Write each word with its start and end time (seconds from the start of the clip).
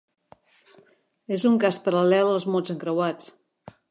És 1.35 1.43
un 1.51 1.59
cas 1.65 1.79
paral·lel 1.87 2.31
als 2.31 2.49
mots 2.55 2.75
encreuats. 2.77 3.31